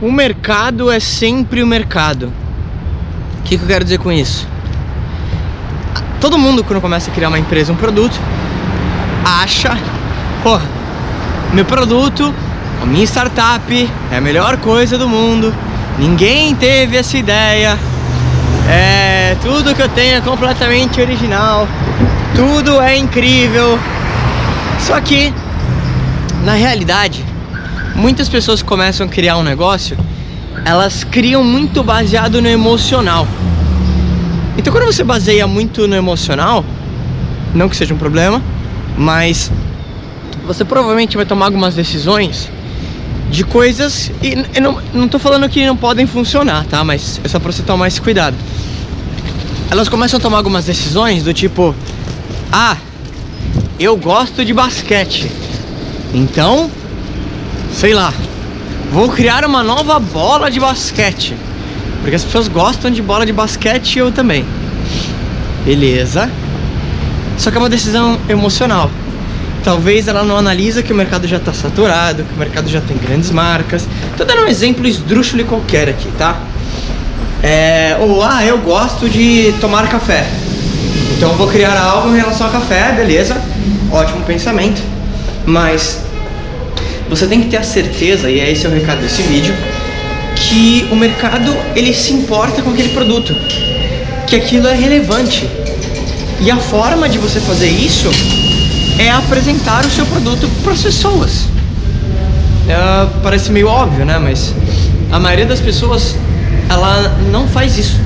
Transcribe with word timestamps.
o 0.00 0.10
mercado 0.12 0.90
é 0.90 1.00
sempre 1.00 1.62
o 1.62 1.66
mercado. 1.66 2.32
O 3.40 3.42
que, 3.44 3.56
que 3.56 3.64
eu 3.64 3.68
quero 3.68 3.84
dizer 3.84 3.98
com 3.98 4.12
isso? 4.12 4.46
Todo 6.20 6.38
mundo, 6.38 6.64
quando 6.64 6.80
começa 6.80 7.10
a 7.10 7.14
criar 7.14 7.28
uma 7.28 7.38
empresa, 7.38 7.72
um 7.72 7.76
produto, 7.76 8.18
acha, 9.24 9.76
porra, 10.42 10.66
meu 11.52 11.64
produto, 11.64 12.34
a 12.82 12.86
minha 12.86 13.04
startup 13.04 13.90
é 14.10 14.16
a 14.16 14.20
melhor 14.20 14.56
coisa 14.58 14.98
do 14.98 15.08
mundo. 15.08 15.54
Ninguém 15.98 16.54
teve 16.54 16.96
essa 16.96 17.16
ideia. 17.16 17.78
É, 18.68 19.36
tudo 19.40 19.74
que 19.74 19.80
eu 19.80 19.88
tenho 19.88 20.16
é 20.16 20.20
completamente 20.20 21.00
original. 21.00 21.66
Tudo 22.34 22.80
é 22.80 22.96
incrível. 22.96 23.78
Só 24.80 25.00
que, 25.00 25.32
na 26.44 26.52
realidade, 26.52 27.24
muitas 27.96 28.28
pessoas 28.28 28.62
começam 28.62 29.06
a 29.06 29.08
criar 29.08 29.38
um 29.38 29.42
negócio, 29.42 29.96
elas 30.64 31.02
criam 31.02 31.42
muito 31.42 31.82
baseado 31.82 32.40
no 32.40 32.48
emocional. 32.48 33.26
Então, 34.56 34.72
quando 34.72 34.86
você 34.86 35.02
baseia 35.02 35.46
muito 35.46 35.88
no 35.88 35.96
emocional, 35.96 36.64
não 37.54 37.68
que 37.68 37.76
seja 37.76 37.94
um 37.94 37.98
problema, 37.98 38.42
mas 38.96 39.50
você 40.46 40.64
provavelmente 40.64 41.16
vai 41.16 41.26
tomar 41.26 41.46
algumas 41.46 41.74
decisões 41.74 42.50
de 43.30 43.44
coisas 43.44 44.12
e 44.22 44.60
não, 44.60 44.80
não 44.94 45.08
tô 45.08 45.18
falando 45.18 45.48
que 45.48 45.66
não 45.66 45.76
podem 45.76 46.06
funcionar, 46.06 46.64
tá? 46.66 46.84
Mas 46.84 47.20
é 47.24 47.28
só 47.28 47.38
pra 47.38 47.50
você 47.50 47.62
tomar 47.62 47.88
esse 47.88 48.00
cuidado. 48.00 48.36
Elas 49.70 49.88
começam 49.88 50.18
a 50.18 50.20
tomar 50.20 50.36
algumas 50.38 50.64
decisões 50.64 51.24
do 51.24 51.34
tipo: 51.34 51.74
Ah, 52.52 52.76
eu 53.80 53.96
gosto 53.96 54.44
de 54.44 54.54
basquete. 54.54 55.30
Então, 56.14 56.70
sei 57.76 57.92
lá, 57.92 58.10
vou 58.90 59.10
criar 59.10 59.44
uma 59.44 59.62
nova 59.62 60.00
bola 60.00 60.50
de 60.50 60.58
basquete. 60.58 61.36
Porque 62.00 62.16
as 62.16 62.24
pessoas 62.24 62.48
gostam 62.48 62.90
de 62.90 63.02
bola 63.02 63.26
de 63.26 63.34
basquete 63.34 63.96
e 63.96 63.98
eu 63.98 64.10
também. 64.10 64.46
Beleza. 65.62 66.30
Só 67.36 67.50
que 67.50 67.58
é 67.58 67.60
uma 67.60 67.68
decisão 67.68 68.18
emocional. 68.30 68.90
Talvez 69.62 70.08
ela 70.08 70.22
não 70.22 70.38
analisa 70.38 70.82
que 70.82 70.90
o 70.90 70.96
mercado 70.96 71.28
já 71.28 71.36
está 71.36 71.52
saturado, 71.52 72.24
que 72.24 72.34
o 72.34 72.38
mercado 72.38 72.66
já 72.70 72.80
tem 72.80 72.96
grandes 72.96 73.30
marcas. 73.30 73.86
Tô 74.16 74.24
dando 74.24 74.44
um 74.44 74.46
exemplo 74.46 74.86
esdrúxulo 74.86 75.44
qualquer 75.44 75.90
aqui, 75.90 76.08
tá? 76.16 76.40
É, 77.42 77.98
ou, 78.00 78.22
ah, 78.22 78.42
eu 78.42 78.56
gosto 78.58 79.06
de 79.06 79.52
tomar 79.60 79.86
café. 79.88 80.26
Então 81.14 81.34
vou 81.34 81.48
criar 81.48 81.78
algo 81.78 82.14
em 82.14 82.16
relação 82.16 82.46
a 82.46 82.50
café, 82.50 82.92
beleza? 82.92 83.36
Ótimo 83.92 84.24
pensamento. 84.24 84.80
Mas 85.44 86.05
você 87.08 87.26
tem 87.26 87.40
que 87.40 87.48
ter 87.48 87.58
a 87.58 87.62
certeza, 87.62 88.30
e 88.30 88.40
é 88.40 88.50
esse 88.50 88.66
é 88.66 88.68
o 88.68 88.72
recado 88.72 89.00
desse 89.00 89.22
vídeo, 89.22 89.54
que 90.34 90.88
o 90.90 90.96
mercado 90.96 91.54
ele 91.74 91.94
se 91.94 92.12
importa 92.12 92.62
com 92.62 92.70
aquele 92.70 92.90
produto, 92.90 93.34
que 94.26 94.36
aquilo 94.36 94.66
é 94.68 94.74
relevante. 94.74 95.48
E 96.40 96.50
a 96.50 96.56
forma 96.56 97.08
de 97.08 97.18
você 97.18 97.40
fazer 97.40 97.68
isso 97.68 98.10
é 98.98 99.10
apresentar 99.10 99.84
o 99.84 99.90
seu 99.90 100.04
produto 100.06 100.48
para 100.62 100.72
as 100.72 100.82
pessoas. 100.82 101.42
Uh, 102.66 103.08
parece 103.22 103.50
meio 103.50 103.68
óbvio, 103.68 104.04
né? 104.04 104.18
Mas 104.18 104.52
a 105.12 105.18
maioria 105.18 105.46
das 105.46 105.60
pessoas 105.60 106.16
ela 106.68 107.16
não 107.30 107.46
faz 107.48 107.78
isso. 107.78 108.00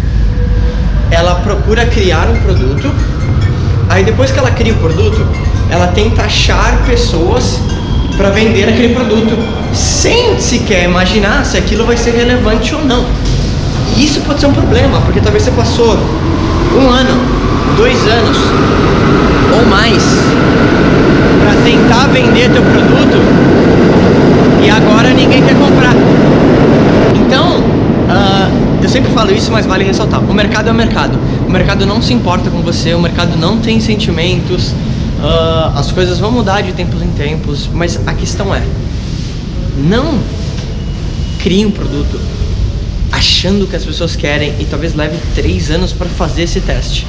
Ela 1.11 1.37
procura 1.37 1.87
criar 1.87 2.29
um 2.29 2.41
produto, 2.41 2.93
aí 3.89 4.05
depois 4.05 4.31
que 4.31 4.39
ela 4.39 4.51
cria 4.51 4.73
o 4.73 4.77
produto, 4.77 5.27
ela 5.71 5.89
tenta 5.89 6.23
achar 6.23 6.85
pessoas 6.87 7.59
para 8.21 8.29
vender 8.29 8.69
aquele 8.69 8.95
produto, 8.95 9.35
sem 9.73 10.39
sequer 10.39 10.85
imaginar 10.85 11.43
se 11.43 11.57
aquilo 11.57 11.87
vai 11.87 11.97
ser 11.97 12.11
relevante 12.11 12.75
ou 12.75 12.85
não. 12.85 13.07
E 13.97 14.05
isso 14.05 14.21
pode 14.21 14.41
ser 14.41 14.47
um 14.47 14.53
problema, 14.53 15.01
porque 15.01 15.21
talvez 15.21 15.43
você 15.43 15.51
passou 15.53 15.97
um 16.79 16.91
ano, 16.91 17.19
dois 17.79 17.97
anos 18.07 18.37
ou 19.59 19.67
mais 19.71 20.03
para 21.43 21.63
tentar 21.65 22.09
vender 22.09 22.51
teu 22.51 22.61
produto 22.61 23.17
e 24.63 24.69
agora 24.69 25.15
ninguém 25.15 25.43
quer 25.43 25.55
comprar. 25.55 25.95
Então, 27.27 27.57
uh, 27.57 28.83
eu 28.83 28.89
sempre 28.91 29.11
falo 29.13 29.33
isso, 29.33 29.51
mas 29.51 29.65
vale 29.65 29.83
ressaltar: 29.83 30.21
o 30.21 30.35
mercado 30.35 30.69
é 30.69 30.73
o 30.73 30.75
mercado. 30.75 31.19
O 31.49 31.51
mercado 31.51 31.87
não 31.87 32.03
se 32.03 32.13
importa 32.13 32.51
com 32.51 32.61
você, 32.61 32.93
o 32.93 33.01
mercado 33.01 33.39
não 33.39 33.57
tem 33.57 33.81
sentimentos. 33.81 34.75
Uh, 35.21 35.79
as 35.79 35.93
coisas 35.93 36.19
vão 36.19 36.33
mudar 36.33 36.63
de 36.63 36.73
tempos 36.73 37.03
em 37.03 37.11
tempos, 37.11 37.69
mas 37.73 38.01
a 38.07 38.15
questão 38.15 38.55
é: 38.55 38.63
não 39.77 40.19
crie 41.43 41.67
um 41.67 41.71
produto 41.71 42.19
achando 43.13 43.67
que 43.67 43.77
as 43.77 43.85
pessoas 43.85 44.17
querem 44.17 44.55
e 44.59 44.65
talvez 44.65 44.95
leve 44.95 45.19
três 45.35 45.71
anos 45.71 45.93
para 45.93 46.09
fazer 46.09 46.43
esse 46.43 46.61
teste. 46.61 47.07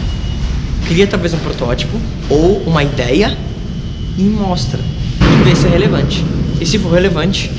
Cria 0.88 1.08
talvez 1.08 1.34
um 1.34 1.38
protótipo 1.38 1.98
ou 2.30 2.58
uma 2.66 2.84
ideia 2.84 3.38
e 4.18 4.24
mostra 4.24 4.80
e 5.22 5.44
vê 5.44 5.56
se 5.56 5.68
é 5.68 5.70
relevante. 5.70 6.26
E 6.60 6.66
se 6.66 6.78
for 6.80 6.92
relevante, 6.94 7.50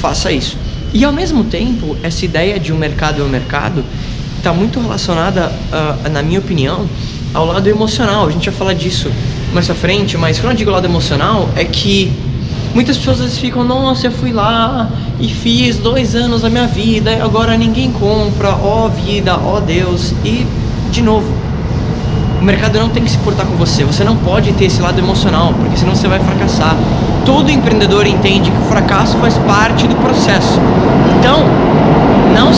faça 0.00 0.30
isso. 0.30 0.58
E 0.92 1.04
ao 1.04 1.12
mesmo 1.12 1.44
tempo, 1.44 1.96
essa 2.02 2.24
ideia 2.24 2.60
de 2.60 2.70
um 2.72 2.76
mercado 2.76 3.22
é 3.22 3.24
um 3.24 3.28
mercado 3.28 3.82
está 4.42 4.52
muito 4.52 4.80
relacionada, 4.80 5.46
uh, 5.46 6.08
na 6.10 6.20
minha 6.20 6.40
opinião, 6.40 6.88
ao 7.32 7.46
lado 7.46 7.68
emocional. 7.68 8.26
A 8.26 8.30
gente 8.30 8.50
vai 8.50 8.58
falar 8.58 8.74
disso 8.74 9.08
mais 9.54 9.66
pra 9.66 9.74
frente, 9.74 10.16
mas 10.16 10.38
quando 10.38 10.52
eu 10.52 10.56
digo 10.58 10.70
lado 10.70 10.86
emocional, 10.86 11.48
é 11.56 11.64
que 11.64 12.10
muitas 12.74 12.96
pessoas 12.96 13.18
às 13.18 13.24
vezes 13.24 13.38
ficam, 13.38 13.64
nossa, 13.64 14.06
eu 14.06 14.12
fui 14.12 14.32
lá 14.32 14.88
e 15.20 15.28
fiz 15.28 15.76
dois 15.76 16.14
anos 16.14 16.42
da 16.42 16.50
minha 16.50 16.66
vida 16.66 17.12
e 17.12 17.20
agora 17.20 17.56
ninguém 17.56 17.92
compra, 17.92 18.50
ó 18.50 18.86
oh, 18.86 18.88
vida, 18.88 19.36
ó 19.36 19.56
oh, 19.56 19.60
Deus. 19.60 20.14
E, 20.24 20.46
de 20.90 21.02
novo, 21.02 21.26
o 22.40 22.44
mercado 22.44 22.78
não 22.78 22.88
tem 22.88 23.04
que 23.04 23.10
se 23.10 23.18
portar 23.18 23.46
com 23.46 23.54
você. 23.56 23.84
Você 23.84 24.02
não 24.02 24.16
pode 24.16 24.52
ter 24.54 24.64
esse 24.64 24.80
lado 24.80 24.98
emocional, 24.98 25.54
porque 25.54 25.76
senão 25.76 25.94
você 25.94 26.08
vai 26.08 26.18
fracassar. 26.18 26.76
Todo 27.24 27.50
empreendedor 27.50 28.06
entende 28.06 28.50
que 28.50 28.58
o 28.58 28.64
fracasso 28.64 29.16
faz 29.18 29.38
parte 29.38 29.86
do 29.86 29.94
processo. 29.96 30.58
Então, 31.18 31.44
não 32.34 32.52